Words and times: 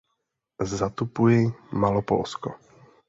Zatupuji 0.71 1.53
Malopolsko. 1.85 2.55